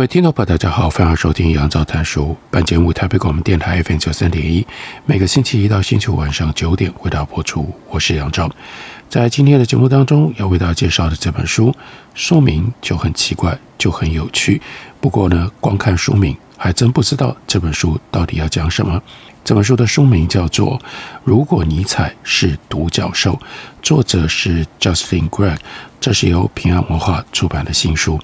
[0.00, 2.34] 各位听众朋友，大家好，欢迎收听杨照谈书。
[2.50, 4.66] 本节目台北广播电台 FM 九三点一，
[5.04, 7.70] 每个星期一到星期五晚上九点为大家播出。
[7.90, 8.50] 我是杨照，
[9.10, 11.76] 在今天的节目当中要为大家介绍的这本书，
[12.14, 14.62] 书名就很奇怪，就很有趣。
[15.02, 18.98] 不过呢，光看书名还真不知道这本书到底要讲什么。
[19.44, 20.78] 这本书的书名叫做
[21.24, 23.34] 《如果尼采是独角兽》，
[23.82, 25.58] 作者是 Justin Gregg，
[26.00, 28.18] 这是由平安文化出版的新书。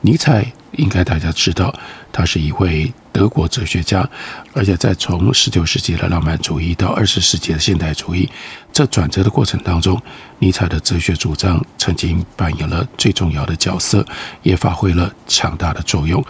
[0.00, 1.74] 尼采应该大家知道，
[2.12, 4.08] 他是一位德国哲学家，
[4.52, 8.30] 而且在从十九世纪的浪漫主义到二十世纪的现代主义
[8.72, 10.00] 这转折的过程当中，
[10.38, 14.04] 尼采的哲学主张曾经扮演了最重要的角色，
[14.42, 16.24] 也发挥了强大的作用。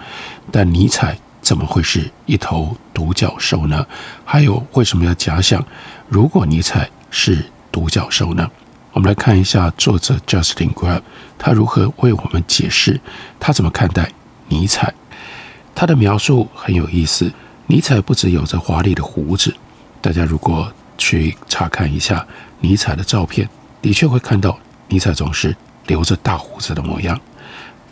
[0.51, 3.87] 但尼采怎么会是一头独角兽呢？
[4.25, 5.65] 还有为什么要假想，
[6.09, 8.51] 如果尼采是独角兽呢？
[8.93, 11.01] 我们来看一下作者 Justin Grab
[11.39, 13.01] 他如何为我们解释
[13.39, 14.11] 他怎么看待
[14.51, 14.93] 尼采。
[15.75, 17.33] 他的描述很有意思。
[17.67, 19.55] 尼采不只有着华丽的胡子，
[20.01, 22.27] 大家如果去查看一下
[22.61, 23.48] 尼采的照片，
[23.81, 25.56] 的确会看到尼采总是
[25.87, 27.19] 留着大胡子的模样。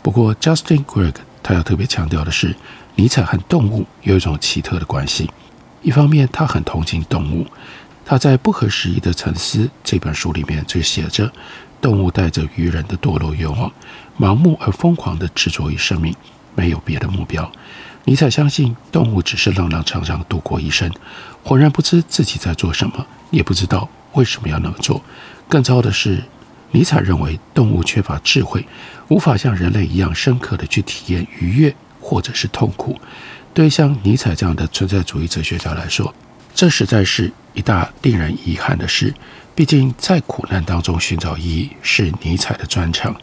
[0.01, 2.53] 不过 Justin Greg 他要特别强调的是，
[2.95, 5.31] 尼采和动物有一种奇特的关系。
[5.81, 7.47] 一方面，他很同情动物。
[8.05, 11.31] 他在《不合时宜的沉思》这本书里面就写着：
[11.79, 13.71] 动物带着愚人的堕落愿望，
[14.19, 16.13] 盲目而疯狂地执着于生命，
[16.59, 17.49] 没有别的目标。
[18.03, 20.91] 尼采相信动物只是踉踉跄跄度过一生，
[21.41, 25.01] 浑然不知自己在做什么，也不知道为什么要那么做。
[25.47, 26.21] 更糟的是，
[26.71, 28.67] 尼采认为动物缺乏智慧，
[29.07, 32.99] 无法像人类一样深刻地去体验愉悦或者是痛苦。
[33.53, 36.13] 对像尼采这样的存在主义哲学家来说，
[36.53, 39.13] 这实在是一大令人遗憾的事。
[39.55, 43.15] 毕竟，在苦难当中寻找意义是尼采的专长，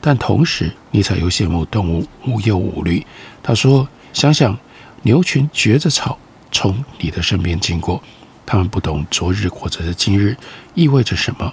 [0.00, 3.04] 但同时，尼采又羡慕动物无忧无虑。
[3.42, 4.56] 他说：“想想
[5.02, 6.18] 牛群嚼着草
[6.52, 8.02] 从你的身边经过，
[8.46, 10.36] 他们不懂昨日或者是今日
[10.74, 11.52] 意味着什么。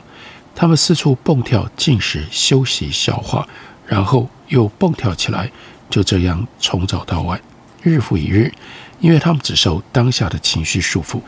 [0.53, 3.47] 他们四处蹦跳、进食、休息、消化，
[3.85, 5.51] 然后又蹦跳起来，
[5.89, 7.39] 就这样从早到晚，
[7.81, 8.51] 日复一日。”
[9.01, 11.19] 因为他们只受当下的情绪束缚，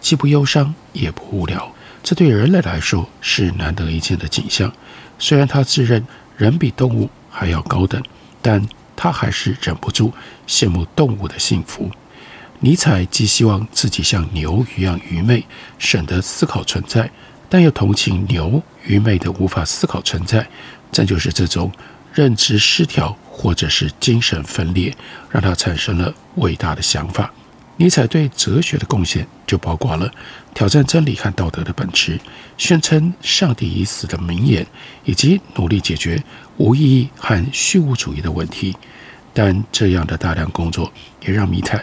[0.00, 1.70] 既不忧伤也不无聊，
[2.02, 4.72] 这对人类来说是难得一见的景象。
[5.18, 6.04] 虽然他自认
[6.40, 8.02] 人比动物还要高等，
[8.40, 10.10] 但他还是忍不住
[10.48, 11.90] 羡慕动物的幸福。
[12.60, 15.44] 尼采既希望自己像牛一样愚昧，
[15.78, 17.10] 省得思考存在，
[17.50, 20.48] 但又同情牛愚昧的无法思考存在。
[20.90, 21.70] 这就是这种
[22.14, 23.14] 认知失调。
[23.32, 24.94] 或者是精神分裂，
[25.30, 27.32] 让他产生了伟大的想法。
[27.80, 30.12] 尼采对哲学的贡献就包括了
[30.52, 32.20] 挑战真理和道德的本质，
[32.58, 34.66] 宣称上帝已死的名言，
[35.06, 36.22] 以及努力解决
[36.58, 38.76] 无意义和虚无主义的问题。
[39.32, 40.92] 但这样的大量工作
[41.22, 41.82] 也让尼采，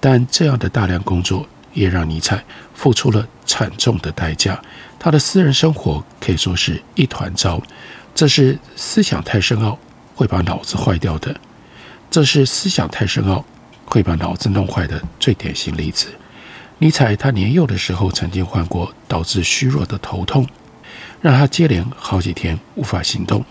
[0.00, 2.42] 但这样的大量工作也让尼采
[2.72, 4.58] 付出了惨重的代价。
[4.98, 7.60] 他的私人生活可以说是一团糟。
[8.14, 9.78] 这是思想太深奥。
[10.14, 11.38] 会把脑子坏掉的，
[12.10, 13.44] 这是思想太深奥，
[13.86, 16.08] 会把脑子弄坏的最典型例子。
[16.78, 20.46] 尼采他年幼的时候曾经患过导致虚弱的头痛，
[21.22, 23.42] 让他接连好几天无法行动。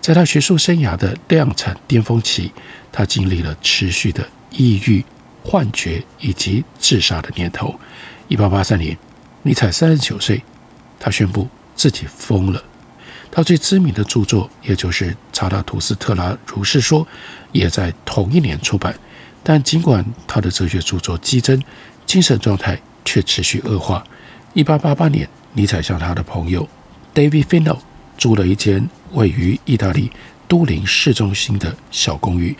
[0.00, 2.52] 在他学术生涯的量产巅峰期，
[2.92, 5.04] 他经历了持续的抑郁、
[5.42, 7.74] 幻觉以及自杀的念头。
[8.28, 8.96] 一八八三年，
[9.42, 10.40] 尼采三十九岁，
[11.00, 12.62] 他宣布自己疯了。
[13.30, 17.04] 他最知名的著作，也就是《查拉图斯特拉如是说》，
[17.50, 18.94] 也在同一年出版。
[19.48, 21.58] 但尽管他的哲学著作激增，
[22.04, 24.04] 精神状态却持续恶化。
[24.54, 26.68] 1888年，尼采向他的朋友
[27.14, 27.78] David Fino
[28.18, 30.12] 租了一间位于意大利
[30.46, 32.54] 都灵市中心的小公寓。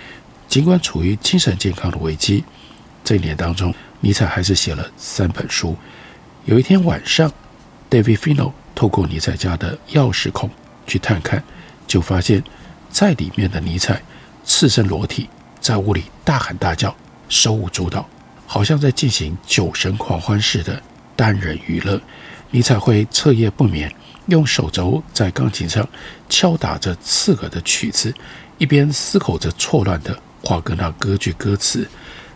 [0.48, 2.42] 尽管处于精神健康的危机，
[3.04, 5.76] 这一年当中，尼采还是写了三本书。
[6.46, 7.30] 有一天晚上
[7.90, 10.48] ，David Fino 透过尼采家的钥匙孔
[10.86, 11.44] 去探看，
[11.86, 12.42] 就发现，
[12.88, 14.00] 在里面的尼采
[14.46, 15.28] 赤身裸体，
[15.68, 16.96] 在屋里大喊大叫，
[17.28, 18.08] 手舞足蹈，
[18.46, 20.82] 好像在进行酒神狂欢似的
[21.14, 22.00] 单人娱乐。
[22.50, 23.94] 尼采会彻夜不眠，
[24.28, 25.86] 用手肘在钢琴上
[26.26, 28.14] 敲打着刺耳的曲子，
[28.56, 31.86] 一边嘶吼着错乱的华格纳歌剧歌词。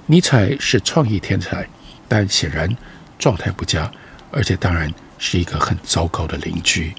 [0.05, 1.67] 尼采是创意天才，
[2.07, 2.77] 但显然
[3.19, 3.91] 状态不佳，
[4.31, 6.93] 而且当然是一个很糟糕的邻居。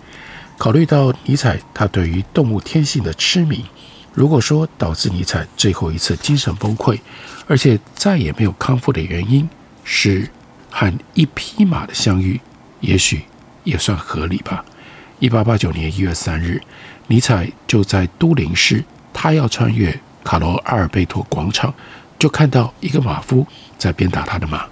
[0.57, 3.63] 考虑到尼采他对于动物天性的痴迷，
[4.13, 6.99] 如果说导致尼采最后一次精神崩溃，
[7.47, 9.49] 而且再也没有康复的原因
[9.83, 10.29] 是
[10.69, 12.39] 和一匹马的相遇，
[12.79, 13.23] 也许
[13.63, 14.63] 也算合理吧。
[15.19, 16.61] 一八八九年一月三日，
[17.07, 21.73] 尼采就在都灵市，他要穿越卡罗阿尔贝托广场，
[22.19, 24.65] 就看到一个马夫在鞭打他的马，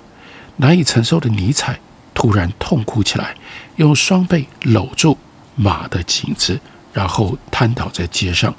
[0.58, 1.80] 难以承受的尼采
[2.14, 3.36] 突然痛哭起来，
[3.78, 5.18] 用双臂搂住
[5.56, 6.60] 马的颈子，
[6.94, 8.54] 然后瘫倒在街上。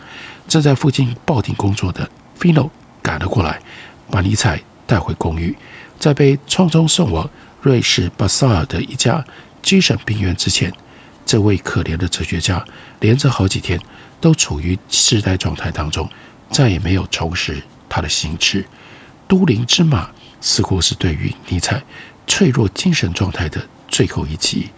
[0.49, 2.71] 正在附近报亭工作的菲诺
[3.03, 3.61] 赶了过来，
[4.11, 5.57] 把尼采带回公寓，
[5.99, 7.29] 在被匆匆送往
[7.61, 9.25] 瑞士巴塞尔的一家
[9.63, 10.73] 精神病院之前，
[11.25, 12.65] 这位可怜的哲学家
[13.01, 13.81] 连着好几天
[14.21, 16.09] 都处于痴呆状态当中，
[16.51, 18.67] 再也没有重拾他的心智。
[19.29, 20.11] 都灵之马
[20.41, 21.83] 似乎是对于尼采
[22.27, 24.69] 脆弱精神状态的最后一击。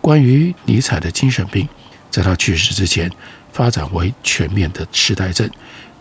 [0.00, 1.68] 关于尼采的精神病，
[2.10, 3.10] 在他去世之前
[3.52, 5.48] 发展为全面的痴呆症，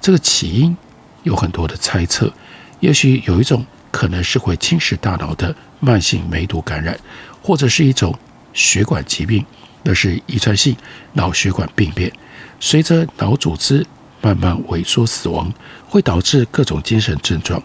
[0.01, 0.75] 这个起因
[1.23, 2.31] 有很多的猜测。
[2.79, 6.97] 也许有一种可能是会侵蚀大脑的慢性梅毒感染，
[7.41, 8.17] 或者是一种
[8.53, 9.45] 血管疾病，
[9.83, 10.75] 那是遗传性
[11.13, 12.11] 脑血管病变，
[12.59, 13.85] 随着脑组织
[14.21, 15.53] 慢慢萎缩死亡，
[15.87, 17.61] 会导致各种精神症状。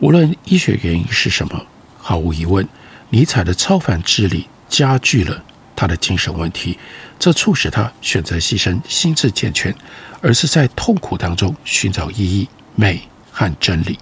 [0.00, 2.68] 无论医学原因是什么，毫无疑问，
[3.10, 5.42] 尼采的超凡智力加剧了
[5.78, 6.76] 他的精神问题，
[7.20, 9.72] 这促使他选择牺牲心智健全，
[10.20, 13.96] 而是在痛苦当中寻找意义、美和真理。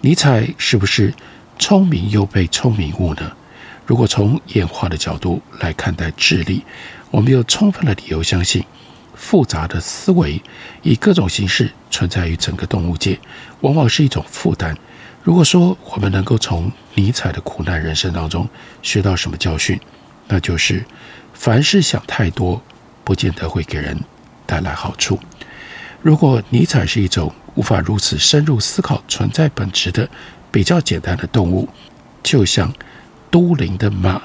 [0.00, 1.12] 尼采是不是
[1.58, 3.32] 聪明又被聪明误呢？
[3.84, 6.64] 如果从演化的角度来看待智力，
[7.10, 8.64] 我们有充分的理由相信，
[9.14, 10.40] 复杂的思维
[10.80, 13.20] 以各种形式存在于整个动物界，
[13.60, 14.74] 往往是一种负担。
[15.22, 18.48] 如果说我们能够从尼采的苦难人生当中
[18.80, 19.78] 学到什么教训，
[20.28, 20.84] 那就是
[21.32, 22.62] 凡事想太多，
[23.02, 23.98] 不见得会给人
[24.46, 25.18] 带来好处。
[26.02, 30.08] 如果尼采是一种无法如此深入思考存在本质的
[30.52, 31.68] 比较简单的动物，
[32.22, 32.72] 就像
[33.30, 34.22] 都灵的马，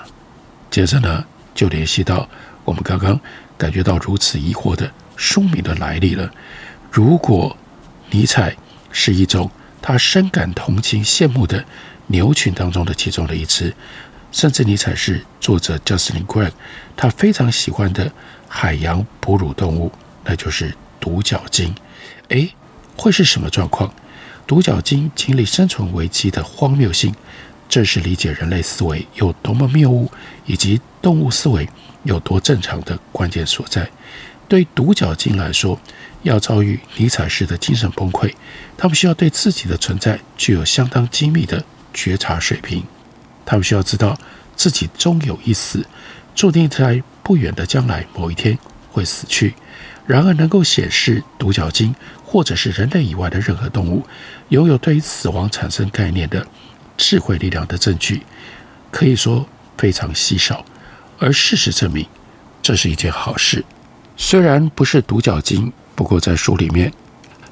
[0.69, 2.29] 接着呢就联系到
[2.63, 3.19] 我们刚刚
[3.57, 6.29] 感觉到如此疑惑的书名的来历了。
[6.91, 7.57] 如果
[8.11, 8.55] 尼采
[8.91, 9.49] 是一种
[9.81, 11.65] 他深感同情、羡慕的
[12.07, 13.73] 牛群当中的其中的一只，
[14.33, 16.51] 甚至尼采是作者 Justin Craig
[16.97, 18.11] 他非常喜欢的
[18.49, 19.91] 海洋哺乳动物，
[20.25, 21.73] 那就是独角鲸。
[22.29, 22.51] 诶，
[22.97, 23.93] 会是什么状况？
[24.47, 27.13] 独角鲸经历生存危机的荒谬性，
[27.69, 30.11] 正是理解人类思维有多么谬误，
[30.47, 31.69] 以及动物思维
[32.01, 33.87] 有多正常的关键所在。
[34.47, 35.79] 对独角鲸来说，
[36.23, 38.33] 要遭遇尼采式的精神崩溃，
[38.75, 41.63] 他们需要对自己的存在具有相当精密的
[41.93, 42.83] 觉察水平。
[43.45, 44.17] 他们需要知道
[44.55, 45.85] 自己终有一死，
[46.35, 48.57] 注定在不远的将来某一天
[48.91, 49.55] 会死去。
[50.05, 51.95] 然而，能够显示独角鲸
[52.25, 54.05] 或者是人类以外的任何动物
[54.49, 56.45] 拥有对于死亡产生概念的
[56.97, 58.21] 智慧力量的证据，
[58.91, 60.65] 可以说非常稀少。
[61.19, 62.05] 而事实证明，
[62.61, 63.63] 这是一件好事。
[64.17, 66.91] 虽然不是独角鲸，不过在书里面，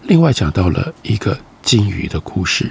[0.03, 2.69] 另外讲到了一个鲸鱼的故事。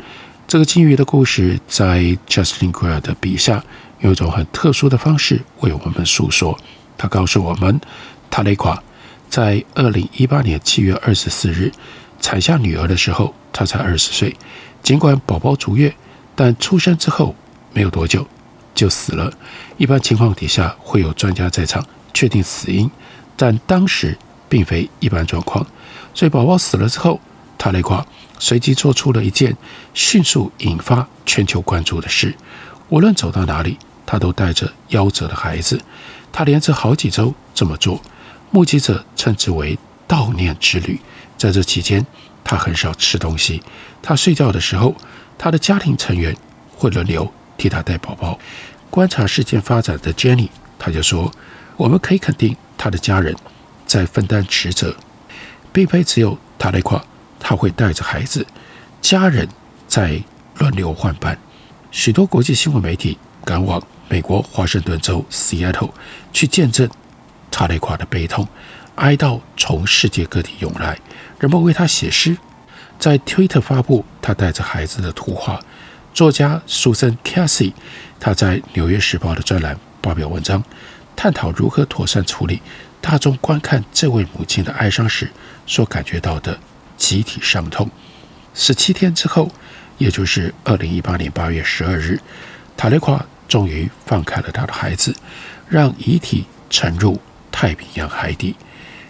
[0.51, 3.63] 这个鲸鱼的故事在 Justin Craig 的笔下，
[4.01, 6.59] 用一种很特殊的方式为我们诉说。
[6.99, 7.81] 他告诉我们，
[8.29, 8.83] 塔雷垮
[9.29, 11.71] 在二零一八年七月二十四日
[12.21, 14.35] 产下女儿的时候，她才二十岁。
[14.83, 15.95] 尽管宝宝足月，
[16.35, 17.33] 但出生之后
[17.73, 18.27] 没有多久
[18.75, 19.33] 就死了。
[19.77, 22.91] 一般情况底下，会有专家在场确定死因。
[23.37, 25.65] 但当时并非一般状况，
[26.13, 27.21] 所以宝宝死了之后，
[27.57, 28.05] 塔雷垮
[28.41, 29.57] 随即做出了一件
[29.95, 32.35] 迅速引发全球关注的事。
[32.89, 35.81] 无论走到哪里，他都带着夭折的孩子。
[36.33, 38.03] 他连着好几周这么做，
[38.51, 39.79] 目击者称之为
[40.09, 40.99] 悼念之旅。
[41.37, 42.05] 在这期间，
[42.43, 43.63] 他很少吃东西。
[44.03, 44.97] 他睡觉的时候，
[45.39, 46.37] 他的家庭成员
[46.75, 48.39] 会轮流替他带宝宝。
[48.89, 51.31] 观察事件发展的 Jenny，他就说
[51.77, 53.37] ：“我们可以肯定。”他的家人
[53.85, 54.97] 在分担职责，
[55.71, 57.05] 并非只有塔雷垮，
[57.41, 58.47] 他会带着孩子，
[59.01, 59.49] 家人
[59.89, 60.23] 在
[60.59, 61.37] 轮流换班。
[61.91, 65.91] 许多国际新闻媒体赶往美国华盛顿州 Seattle
[66.33, 66.89] 去见证
[67.51, 68.47] 塔雷垮的悲痛，
[68.95, 70.97] 哀悼从世界各地涌来，
[71.41, 72.37] 人们为他写诗，
[72.99, 75.59] 在推特发布他带着孩子的图画。
[76.13, 77.73] 作家苏珊·凯西，
[78.19, 80.63] 他在《纽约时报》的专栏发表文章，
[81.17, 82.61] 探讨如何妥善处理
[83.01, 85.31] 大众观看这位母亲的哀伤时
[85.67, 86.59] 所感觉到的
[87.01, 87.91] 集体伤痛。
[88.55, 89.51] 十七天之后，
[89.99, 92.21] 也就是二零一八年八月十二日，
[92.77, 95.17] 塔雷垮终于放开了他的孩子，
[95.69, 97.19] 让遗体沉入
[97.51, 98.55] 太平洋海底。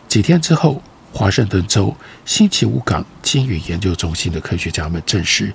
[0.08, 0.80] 几天之后，
[1.12, 1.94] 华盛顿州
[2.24, 5.52] 星期五港鲸鱼研究中心的科学家们证实，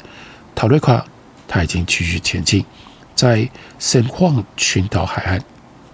[0.53, 1.03] 塔雷垮
[1.47, 2.65] 他已经继续前进，
[3.15, 3.49] 在
[3.79, 5.41] 圣矿群岛海岸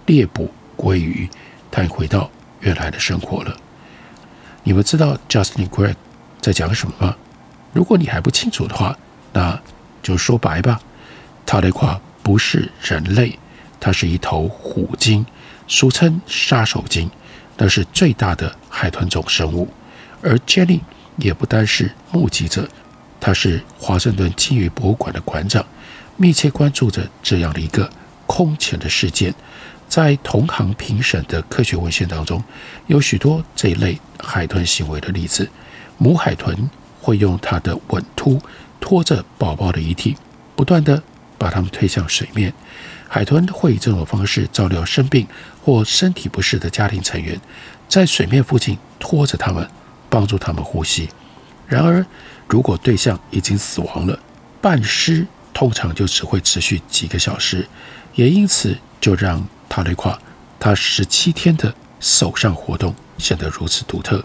[0.06, 1.28] 猎捕鲑鱼，
[1.70, 2.28] 他回到
[2.60, 3.56] 原来的生活了。
[4.64, 5.96] 你们知道 Justin Craig
[6.42, 7.16] 在讲什么吗？
[7.72, 8.94] 如果你还不清楚的话，
[9.32, 9.58] 那
[10.02, 10.78] 就说白吧。
[11.46, 13.38] 塔雷垮不是人类，
[13.78, 15.24] 它是一头虎鲸，
[15.68, 17.08] 俗称杀手鲸，
[17.56, 19.68] 那是最大的海豚种生物。
[20.20, 20.80] 而 Jenny
[21.16, 22.68] 也不单是目击者，
[23.20, 25.64] 他是华盛顿鲸鱼博物馆的馆长，
[26.16, 27.88] 密切关注着这样的一个
[28.26, 29.32] 空前的事件。
[29.88, 32.42] 在同行评审的科学文献当中，
[32.86, 35.48] 有许多这一类海豚行为的例子，
[36.02, 36.68] 母海豚。
[37.04, 38.40] 会用它的吻突
[38.78, 40.16] 拖着宝宝的遗体，
[40.54, 41.02] 不断地
[41.36, 42.54] 把它们推向水面。
[43.08, 45.26] 海豚会以这种方式照料生病
[45.64, 47.40] 或身体不适的家庭成员，
[47.88, 49.68] 在水面附近拖着他们，
[50.08, 51.08] 帮助他们呼吸。
[51.66, 52.06] 然而，
[52.46, 54.16] 如果对象已经死亡了，
[54.60, 57.66] 半尸通常就只会持续几个小时，
[58.14, 60.16] 也因此就让塔雷垮
[60.60, 64.22] 他十七天的手上活动显得如此独特。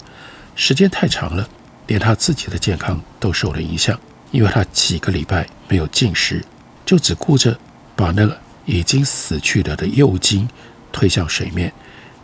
[0.56, 1.50] 时间太长了。
[1.88, 4.00] 连他自己的健康都受了影响，
[4.32, 6.44] 因为他几个礼拜没有进食，
[6.86, 7.58] 就只顾着
[7.96, 10.48] 把那个已经死去了的幼鲸
[10.92, 11.72] 推向水面，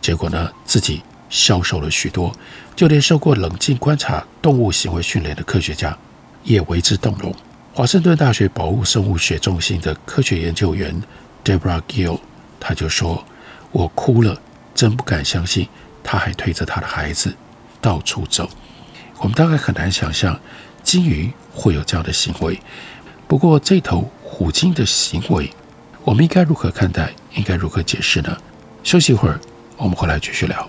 [0.00, 2.32] 结果呢，自己消瘦了许多，
[2.76, 5.96] 就连受过冷静观察动物行为训练的科学家
[6.42, 7.34] 也为之动容。
[7.72, 10.94] 华盛顿大学保护生物学中心的科学研究员
[11.44, 12.20] Deborah Gill，
[12.60, 13.24] 他就说
[13.72, 14.40] ：“我哭了，
[14.74, 15.68] 真不敢相信，
[16.02, 17.34] 他还推着他的孩子
[17.80, 18.48] 到处走。”
[19.24, 20.38] 我们大概很难想象
[20.82, 22.60] 鲸鱼会有这样的行为。
[23.26, 25.50] 不过，这头虎鲸的行为，
[26.04, 27.10] 我们应该如何看待？
[27.32, 28.36] 应该如何解释呢？
[28.82, 29.40] 休息一会儿，
[29.78, 30.68] 我们回来继续聊。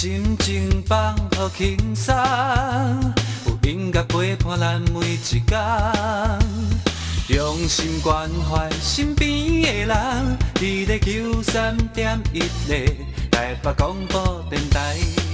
[0.00, 1.12] 心情放
[1.56, 2.14] 轻松，
[3.48, 5.60] 有音乐陪伴咱每一天，
[7.26, 10.38] 用心关怀身边的人。
[10.60, 12.96] 你的九三点一咧
[13.32, 15.27] 台北广播电台。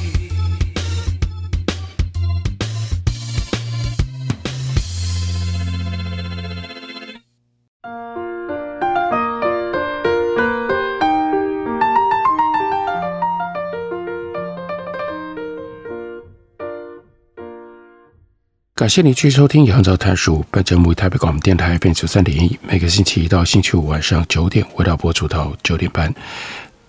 [18.84, 26.14] 感谢你继续收听《杨照探书》本节目，台北广播电台 FM 九三点一，每个星期一到星期五晚上九点，为大家播出到九点半。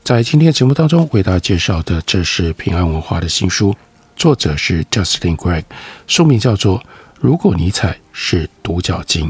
[0.04, 3.74] 在今天节目当中，为大家介绍的这是平安文化的新书，
[4.18, 5.64] 作者是 Justin Craig，
[6.06, 6.80] 书名叫做
[7.22, 9.30] 《如果尼采是独角鲸》。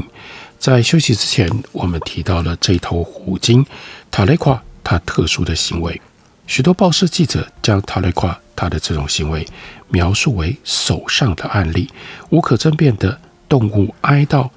[0.58, 3.64] 在休息之前，我们提到了这头虎鲸
[4.10, 6.00] 塔雷垮，它特殊的行为，
[6.48, 9.46] 许多报社记者将塔雷垮他的这种行为
[9.88, 11.88] 描述为手上的案例，
[12.30, 14.50] 无可争辩的动物哀悼，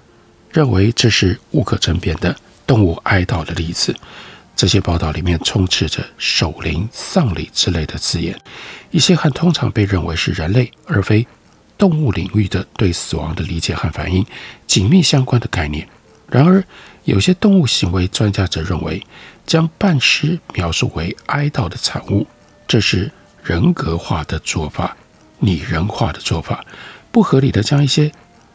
[0.51, 3.93] 认为这是无可争辩的动物哀悼的例子。
[4.55, 8.37] 这些报道里面充斥着守灵、丧礼之类的字眼，
[8.91, 11.25] 一些和通常被认为是人类而非
[11.77, 14.25] 动物领域的对死亡的理解和反应
[14.67, 15.87] 紧密相关的概念。
[16.27, 16.61] 然而，
[17.05, 19.01] 有些动物行为专家则认为，
[19.45, 22.27] 将半尸描述为哀悼的产物，
[22.67, 23.09] 这是
[23.49, 24.95] 人格化的做法，
[25.39, 26.63] 拟人化的做法，
[27.11, 28.11] 不合理的将一些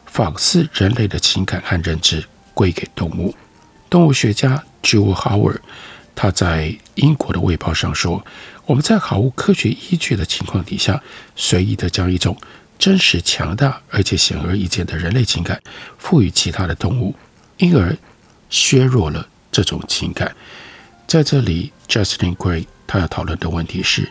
[0.07, 2.25] 仿似人类的情感和认知
[2.55, 3.35] 归给动物。
[3.91, 5.59] 动物学家 Jewel Howard
[6.15, 8.25] 他在英国的《卫报》上说
[8.67, 11.03] ：“我们在毫无科学依据的情况底下，
[11.35, 12.37] 随意的将一种
[12.79, 15.61] 真实、强大而且显而易见的人类情感
[15.99, 17.17] 赋予其他的动物，
[17.57, 17.97] 因而
[18.49, 20.33] 削弱了这种情感。”
[21.09, 24.09] 在这里，Justin Gray 他要讨论的问题是：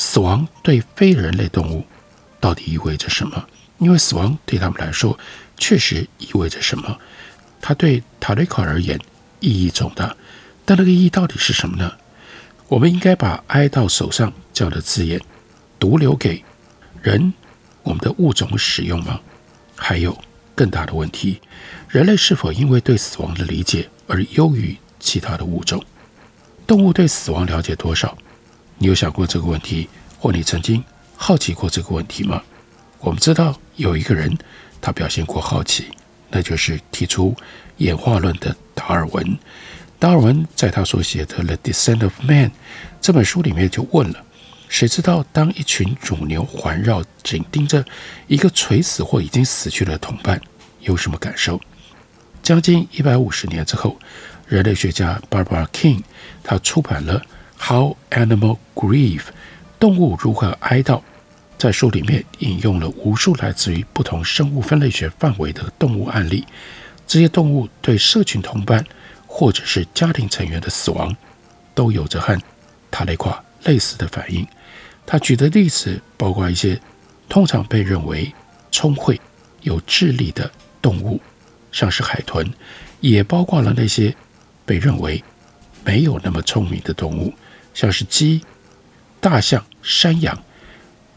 [0.00, 1.84] 死亡对非人类动物
[2.40, 3.46] 到底意味着什么？
[3.76, 5.18] 因为死亡对他们来说
[5.58, 6.98] 确实意味着什么。
[7.60, 8.98] 它对塔雷卡而言
[9.40, 10.16] 意义重大，
[10.64, 11.92] 但那个意义到底是什么呢？
[12.68, 15.20] 我们应该把“哀悼手上”这样的字眼
[15.78, 16.42] 独留给
[17.02, 17.34] 人，
[17.82, 19.20] 我们的物种使用吗？
[19.76, 20.18] 还有
[20.54, 21.42] 更大的问题：
[21.90, 25.84] 人类是否因为对死亡的理解而优于其他的物种？
[26.66, 28.16] 动物对死亡了解多少？
[28.82, 29.86] 你有想过这个问题，
[30.18, 30.82] 或你曾经
[31.14, 32.42] 好奇过这个问题吗？
[33.00, 34.34] 我们知道有一个人，
[34.80, 35.84] 他表现过好奇，
[36.30, 37.36] 那就是提出
[37.76, 39.38] 演化论的达尔文。
[39.98, 42.48] 达尔文在他所写的《The Descent of Man》
[43.02, 44.24] 这本书里面就问了：
[44.70, 47.84] 谁知道当一群乳牛环绕紧盯着
[48.28, 50.40] 一个垂死或已经死去的同伴，
[50.80, 51.60] 有什么感受？
[52.42, 53.98] 将近一百五十年之后。
[54.46, 56.02] 人类学家 Barbara King，
[56.42, 57.20] 他出版了
[57.60, 59.18] 《How Animal Grieve》，
[59.78, 61.02] 动物如何哀悼。
[61.58, 66.46] 在书里面引用了无数来自于不同生物分类学范围的动物案例，
[67.06, 68.84] 这些动物对社群同伴
[69.26, 71.14] 或者是家庭成员的死亡，
[71.74, 72.36] 都有着和
[72.90, 74.46] 塔雷夸类似的反应。
[75.04, 76.80] 他举的例子包括一些
[77.28, 78.32] 通常被认为
[78.72, 79.20] 聪慧、
[79.60, 80.50] 有智力的
[80.80, 81.20] 动物，
[81.70, 82.50] 像是海豚，
[83.00, 84.14] 也包括了那些。
[84.66, 85.20] 被认为
[85.84, 87.34] 没有那么聪明的动物，
[87.74, 88.42] 像是鸡、
[89.20, 90.42] 大象、山羊。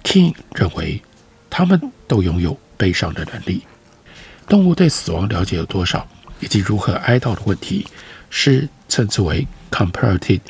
[0.03, 1.01] King 认为，
[1.49, 3.63] 他们都拥有悲伤的能力。
[4.47, 6.07] 动物对死亡了解有多少，
[6.39, 7.87] 以及如何哀悼的问题，
[8.29, 10.41] 是称之为 comparative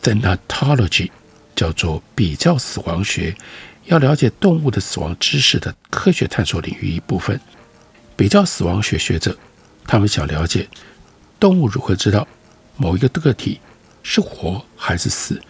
[0.00, 1.10] thanatology，
[1.54, 3.36] 叫做比较死亡学。
[3.84, 7.38] 要了解动物的死亡知识的科学探索领域一部分。
[8.16, 9.36] 比较死亡学学者，
[9.86, 10.68] 他们想了解
[11.38, 12.26] 动物如何知道。
[12.76, 13.60] 某一个个体
[14.02, 15.40] 是活还是死，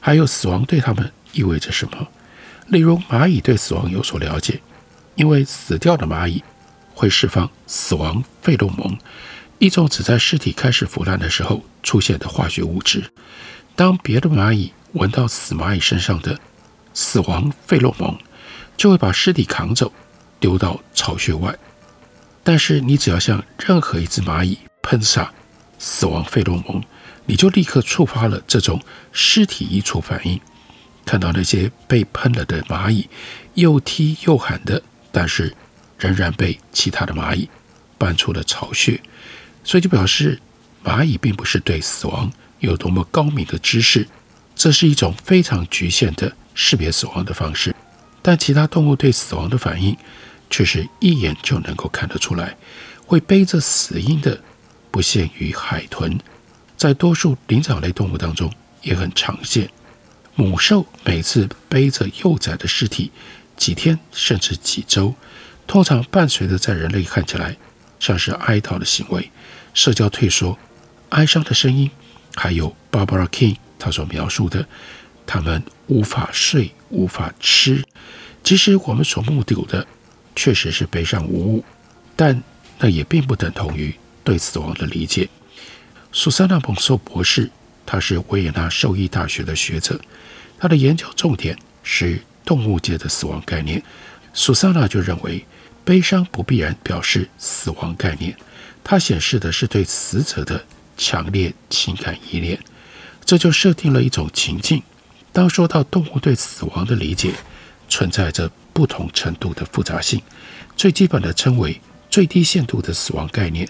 [0.00, 2.08] 还有死亡对他们意味着什么？
[2.68, 4.60] 例如，蚂蚁对死亡有所了解，
[5.14, 6.42] 因为死掉的蚂蚁
[6.94, 8.96] 会释放死亡费洛蒙，
[9.58, 13.04] 一种只在尸体开始腐烂的时候出现的化学物质。
[13.74, 16.38] 当别的蚂蚁闻到死蚂蚁身上的
[16.94, 18.16] 死亡费洛蒙，
[18.76, 19.92] 就会把尸体扛走，
[20.38, 21.54] 丢到巢穴外。
[22.44, 25.32] 但是，你只要向任何一只蚂蚁喷洒。
[25.84, 26.80] 死亡费洛蒙，
[27.26, 28.80] 你就立刻触发了这种
[29.12, 30.40] 尸体移除反应。
[31.04, 33.08] 看到那些被喷了的蚂蚁，
[33.54, 35.54] 又踢又喊的，但是
[35.98, 37.48] 仍然被其他的蚂蚁
[37.98, 39.00] 搬出了巢穴，
[39.64, 40.40] 所以就表示
[40.84, 44.06] 蚂蚁并不是对死亡有多么高明的知识，
[44.54, 47.74] 这是一种非常局限的识别死亡的方式。
[48.22, 49.96] 但其他动物对死亡的反应，
[50.48, 52.56] 却是一眼就能够看得出来，
[53.06, 54.40] 会背着死因的。
[54.92, 56.20] 不限于海豚，
[56.82, 59.70] 在多数灵长类动物当中也很常见。
[60.34, 63.12] 母兽每次背着幼崽的尸体
[63.56, 65.14] 几天甚至几周，
[65.68, 67.56] 通常伴随着在人类看起来
[68.00, 69.30] 像是哀悼的行为、
[69.72, 70.58] 社交退缩、
[71.10, 71.88] 哀伤的声音，
[72.34, 74.66] 还有 Barbara King 他所描述的，
[75.24, 77.84] 他们无法睡、无法吃。
[78.42, 79.86] 即使我们所目睹的
[80.34, 81.64] 确实是悲伤无误，
[82.16, 82.42] 但
[82.80, 83.94] 那也并不等同于。
[84.24, 85.28] 对死亡的理解，
[86.14, 87.50] 苏珊娜·蒙索博士，
[87.86, 89.98] 他是维也纳兽医大学的学者，
[90.58, 93.82] 他的研究重点是动物界的死亡概念。
[94.34, 95.42] 苏珊娜就认为，
[95.84, 98.36] 悲伤不必然表示死亡概念，
[98.84, 100.62] 它显示的是对死者的
[100.98, 102.58] 强烈情感依恋。
[103.24, 104.82] 这就设定了一种情境：
[105.32, 107.32] 当说到动物对死亡的理解，
[107.88, 110.20] 存在着不同程度的复杂性，
[110.76, 113.66] 最基本的称为最低限度的死亡概念。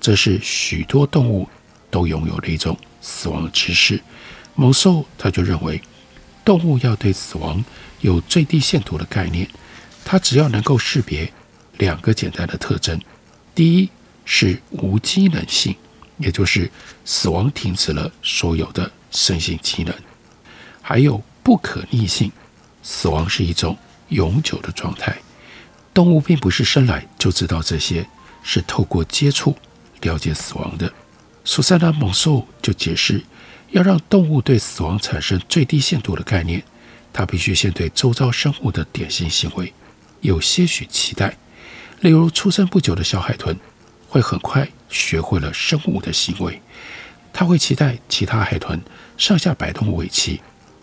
[0.00, 1.48] 这是许多动物
[1.90, 4.00] 都拥有的一种死亡的知识。
[4.54, 5.80] 猛兽他就认为，
[6.44, 7.64] 动物要对死亡
[8.00, 9.48] 有最低限度的概念，
[10.04, 11.32] 它只要能够识别
[11.78, 13.00] 两个简单的特征：
[13.54, 13.88] 第一
[14.24, 15.76] 是无机能性，
[16.16, 16.70] 也就是
[17.04, 19.94] 死亡停止了所有的生性机能；
[20.82, 22.32] 还有不可逆性，
[22.82, 23.76] 死亡是一种
[24.08, 25.16] 永久的状态。
[25.94, 28.08] 动物并不是生来就知道这些，
[28.42, 29.56] 是透过接触。
[30.02, 30.92] 了解死亡的
[31.50, 33.24] 苏珊娜·蒙索就解释，
[33.70, 36.62] 要让动物对死亡产生最低限度的概念，
[37.10, 39.72] 它必须先对周遭生物的典型行为
[40.20, 41.38] 有些许期待。
[42.00, 43.58] 例如，出生不久的小海豚
[44.10, 46.60] 会很快学会了生物的行为，
[47.32, 48.78] 它会期待其他海豚
[49.16, 50.38] 上下摆动尾鳍，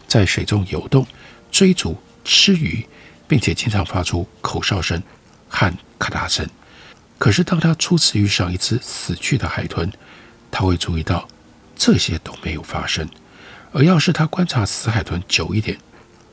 [0.07, 1.05] 在水中游动、
[1.51, 2.83] 追逐、吃鱼，
[3.27, 4.99] 并且经常发出口哨声
[5.47, 6.49] 和咔嗒声。
[7.19, 9.93] 可是，当它初次遇上一只死去的海豚，
[10.57, 11.27] 他会注意到
[11.75, 13.05] 这些都没有发生。
[13.73, 15.77] 而要是他观察死海豚久一点，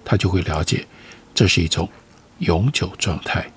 [0.05, 0.87] 他就会了解
[1.35, 1.91] 这是一种
[2.39, 3.51] 永久状态。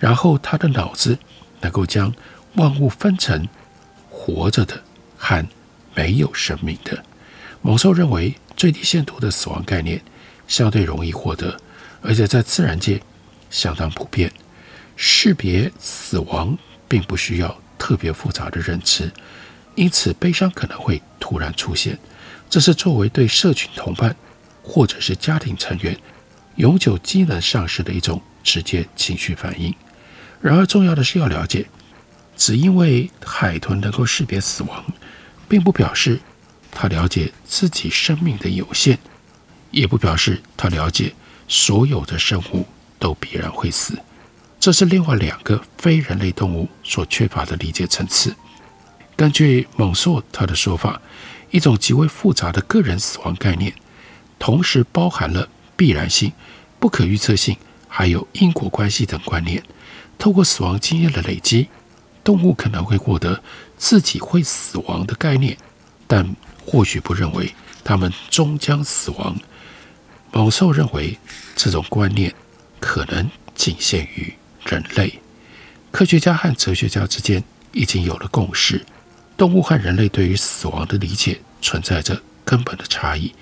[0.00, 1.16] 然后，他的脑子
[1.60, 2.12] 能够将
[2.54, 3.46] 万物分成
[4.10, 4.82] 活着的
[5.16, 5.46] 和
[5.94, 7.04] 没有生命的。
[7.62, 10.02] 猛兽认为，最低限度的死亡概念
[10.48, 11.56] 相对容易获得，
[12.02, 13.00] 而且在自然界
[13.50, 14.32] 相当普遍。
[14.96, 16.58] 识别死亡。
[16.90, 19.12] 并不需要特别复杂的认知，
[19.78, 21.96] 因此悲伤可能会突然出现。
[22.50, 24.16] 这是作为对社群同伴
[24.60, 25.96] 或者是家庭成员
[26.56, 29.72] 永久机能丧失的一种直接情绪反应。
[30.40, 31.66] 然而，重要的是要了解，
[32.36, 34.84] 只因为海豚能够识别死亡，
[35.48, 36.18] 并不表示
[36.72, 38.98] 它了解自己生命的有限，
[39.70, 41.14] 也不表示它了解
[41.46, 42.66] 所有的生物
[42.98, 43.96] 都必然会死。
[44.58, 48.34] 这是另外两个非人类动物所缺乏的理解层次。
[49.18, 51.02] 根据蒙索他的说法，
[51.50, 53.74] 一种极为复杂的个人死亡概念，
[54.38, 56.32] 同时包含了必然性、
[56.78, 57.56] 不可预测性，
[57.88, 59.60] 还有因果关系等观念。
[60.18, 61.66] 透过死亡经验的累积，
[62.22, 63.42] 动物可能会获得
[63.76, 65.58] 自己会死亡的概念，
[66.06, 67.52] 但或许不认为
[67.82, 69.36] 它们终将死亡。
[70.30, 71.18] 猛兽认为
[71.56, 72.32] 这种观念
[72.78, 74.32] 可能仅限于。
[74.64, 75.20] 人类
[75.90, 78.84] 科学家和哲学家之间已经有了共识：
[79.38, 83.32] 动物和人类对于死亡的理解存在着根本的差异，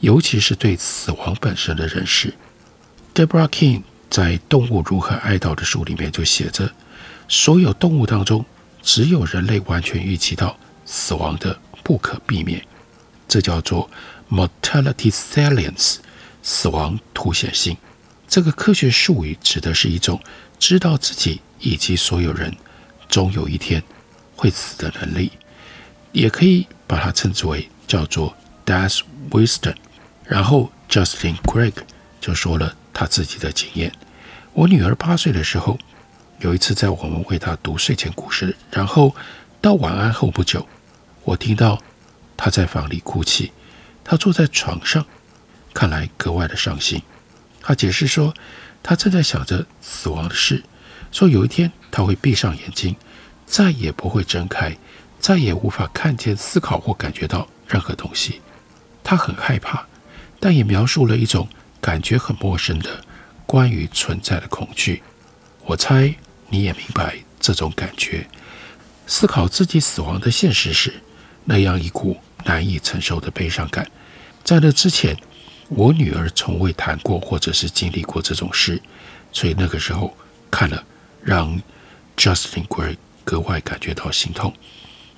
[0.00, 2.34] 尤其是对死亡本身的认识。
[3.14, 6.70] Deborah King 在《动物如何哀悼》的书里面就写着：
[7.28, 8.44] 所有动物当中，
[8.82, 12.60] 只有人类完全预期到死亡的不可避免，
[13.28, 13.88] 这叫做
[14.28, 15.98] mortality salience，
[16.42, 17.76] 死亡凸显性。
[18.26, 20.20] 这个科学术语指的是一种。
[20.56, 22.56] 知道自己以及所有人
[23.08, 23.82] 终有一天
[24.34, 25.30] 会死的能力，
[26.14, 29.00] 也可以把它称之为叫做 death
[29.30, 29.74] wisdom。
[30.24, 31.74] 然后 Justin Craig
[32.20, 33.92] 就说了他自己的经验：
[34.54, 35.78] 我女儿八岁的时候，
[36.38, 39.14] 有一次在我们为她读睡前故事，然后
[39.60, 40.66] 到晚安后不久，
[41.24, 41.78] 我听到
[42.36, 43.52] 她在房里哭泣，
[44.02, 45.04] 她坐在床上，
[45.74, 47.02] 看来格外的伤心。
[47.60, 48.32] 她解释说。
[48.86, 50.62] 她正在想着死亡的事，
[51.10, 52.94] 说有一天她会闭上眼睛，
[53.46, 54.76] 再也不会睁开，
[55.24, 58.42] 再也无法看见、思考或感觉到任何东西。
[59.02, 59.86] 他很害怕，
[60.38, 61.48] 但也描述了一种
[61.80, 63.02] 感觉很陌生的
[63.46, 65.02] 关于存在的恐惧。
[65.64, 66.14] 我猜
[66.50, 68.28] 你也明白这种感觉。
[69.06, 70.92] 思考自己死亡的现实时，
[71.46, 73.90] 那样一股难以承受的悲伤感。
[74.44, 75.16] 在那之前。
[75.70, 78.80] 我女儿从未谈过或者是经历过这种事，
[79.32, 80.14] 所以那个时候
[80.50, 80.84] 看了，
[81.22, 81.58] 让
[82.18, 84.52] Justin Gray 格外感觉到心痛。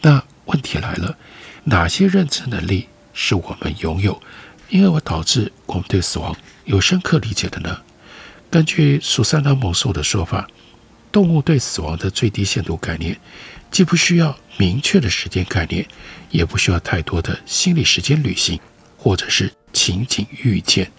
[0.06, 1.18] 那问题来了，
[1.64, 4.22] 哪些认知能力是我们拥有，
[4.68, 6.32] 因而导致我们对死亡
[6.64, 7.76] 有深刻理解的呢？
[8.48, 10.46] 根据苏珊娜·蒙索的说法，
[11.10, 13.18] 动物对死亡的最低限度概念，
[13.72, 15.84] 既不需要明确的时间概念，
[16.30, 18.60] 也不需要太多的心理时间旅行，
[18.96, 19.52] 或者是。
[19.72, 20.90] 情景预见，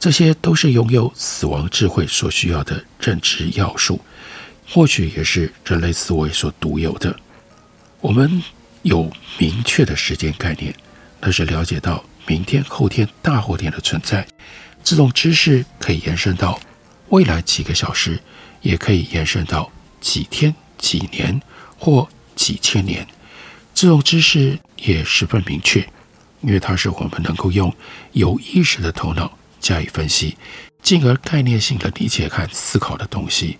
[0.00, 4.00] 这些都是拥有死亡智慧所需要的认知要素，
[4.66, 7.14] 或许也是人类思维所独有的。
[8.00, 8.42] 我们
[8.82, 10.74] 有明确的时间概念，
[11.20, 14.26] 那是了解到明天、后天、大后天的存在。
[14.84, 16.58] 这种知识可以延伸到
[17.08, 18.20] 未来几个小时，
[18.62, 21.40] 也可以延伸到几天、几年
[21.76, 23.06] 或几千年。
[23.74, 25.86] 这种知识也十分明确。
[26.40, 27.74] 因为它是我们能够用
[28.12, 30.36] 有意识的头脑加以分析，
[30.80, 33.58] 进而概念性的理解和思考的东西。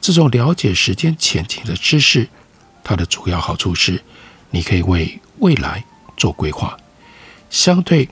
[0.00, 2.26] 这种了解时间前景的知识，
[2.84, 4.00] 它的主要好处是，
[4.50, 5.82] 你可以为未来
[6.16, 6.76] 做规划。
[7.50, 8.08] 相对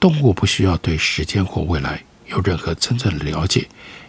[0.00, 3.68] 动物不需要对时间或未来有任何真正的了解，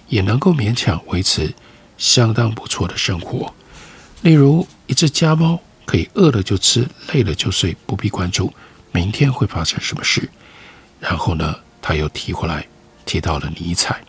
[0.09, 1.53] 也能够勉强维持
[1.97, 3.53] 相当不错的生活。
[4.21, 8.51] 例如，一只家猫可以饿了就吃，累了就睡，不必关注。
[8.91, 10.27] 明天会发生什么事？
[10.99, 12.65] 然后呢，他又提回来，
[13.05, 14.01] 提到了尼采。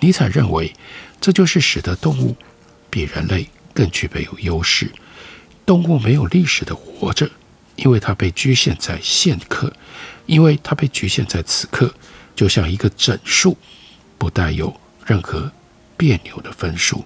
[0.00, 0.72] 尼采认为，
[1.20, 2.36] 这就是使得动物
[2.90, 4.90] 比人类更具备有优势。
[5.66, 7.28] 动物没有历史的活着，
[7.76, 9.72] 因为它被局限在现刻，
[10.26, 11.92] 因为它被局限在此刻，
[12.34, 13.56] 就像一个整数，
[14.18, 15.50] 不带有任何
[15.96, 17.04] 别扭的分数。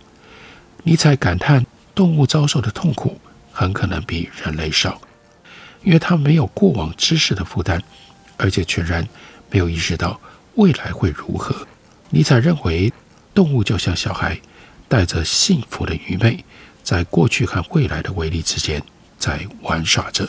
[0.83, 3.21] 尼采感叹，动物遭受的痛苦
[3.53, 5.01] 很可能比人类少，
[5.83, 7.83] 因为它没有过往知识的负担，
[8.37, 9.07] 而且全然
[9.51, 10.21] 没有意识到
[10.55, 11.67] 未来会如何。
[12.11, 12.93] 尼采认为，
[13.35, 14.41] 动物就像小孩，
[14.89, 16.45] 带着幸福的愚昧，
[16.89, 18.83] 在过去和未来的威力之间
[19.19, 20.27] 在玩耍着。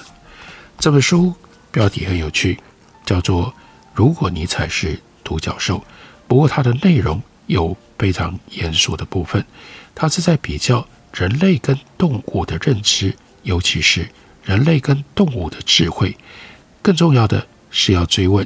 [0.78, 1.34] 这本书
[1.72, 2.60] 标题很有趣，
[3.06, 3.46] 叫做
[3.94, 5.78] 《如果尼采是独角兽》，
[6.28, 9.46] 不过它的内容有非常严肃的部分，
[9.96, 14.10] 它是在比较人类跟动物的认知，尤其是
[14.44, 16.18] 人类跟动物的智慧。
[16.82, 18.46] 更重要的是要追问：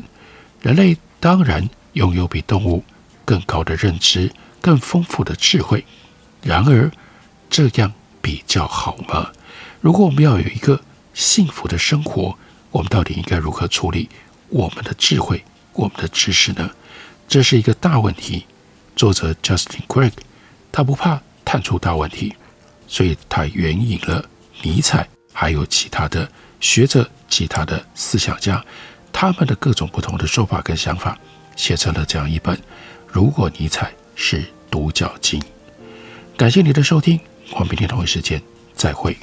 [0.62, 2.84] 人类当然拥有比动物
[3.26, 5.84] 更高的认知、更丰富的智慧。
[6.43, 6.91] 然而，
[7.49, 7.91] 这样
[8.24, 9.32] 比较好吗？
[9.82, 10.82] 如果我们要有一个
[11.14, 12.36] 幸福的生活，
[12.72, 14.10] 我们到底应该如何处理
[14.48, 16.72] 我们的智慧、我们的知识呢？
[17.28, 18.46] 这是一个大问题。
[18.96, 20.14] 作者 Justin Craig，
[20.72, 22.34] 他不怕探出大问题，
[22.88, 24.24] 所以他援引了
[24.62, 26.32] 尼采，还有其他的
[26.62, 28.64] 学者、其他的思想家，
[29.12, 31.18] 他们的各种不同的说法跟想法，
[31.56, 32.56] 写成了这样一本
[33.08, 35.42] 《如果尼采是独角鲸》。
[36.38, 37.20] 感谢你的收听，
[37.52, 38.42] 我们明天同一时间
[38.74, 39.16] 再会。